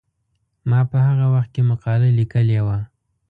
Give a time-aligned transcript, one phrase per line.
[0.69, 2.77] ما په هغه وخت کې مقاله لیکلې وه.